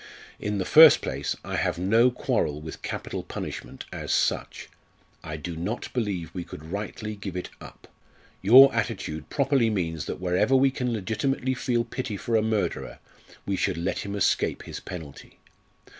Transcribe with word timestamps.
In 0.39 0.57
the 0.57 0.65
first 0.65 0.99
place, 1.03 1.35
I 1.45 1.57
have 1.57 1.77
no 1.77 2.09
quarrel 2.09 2.59
with 2.59 2.81
capital 2.81 3.21
punishment 3.21 3.85
as 3.93 4.11
such. 4.11 4.67
I 5.23 5.37
do 5.37 5.55
not 5.55 5.93
believe 5.93 6.33
we 6.33 6.43
could 6.43 6.71
rightly 6.71 7.15
give 7.15 7.37
it 7.37 7.51
up. 7.61 7.87
Your 8.41 8.73
attitude 8.73 9.29
properly 9.29 9.69
means 9.69 10.05
that 10.05 10.19
wherever 10.19 10.55
we 10.55 10.71
can 10.71 10.91
legitimately 10.91 11.53
feel 11.53 11.83
pity 11.83 12.17
for 12.17 12.35
a 12.35 12.41
murderer, 12.41 12.97
we 13.45 13.55
should 13.55 13.77
let 13.77 13.99
him 13.99 14.15
escape 14.15 14.63
his 14.63 14.79
penalty. 14.79 15.37